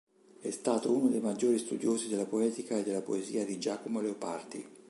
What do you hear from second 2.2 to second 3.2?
poetica e della